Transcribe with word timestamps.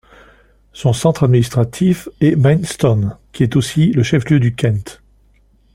Son 0.73 0.93
centre 0.93 1.25
administratif 1.25 2.09
est 2.21 2.35
Maidstone 2.35 3.19
qui 3.33 3.43
est 3.43 3.55
aussi 3.55 3.91
le 3.93 4.01
chef-lieu 4.01 4.39
du 4.39 4.55
Kent. 4.55 4.99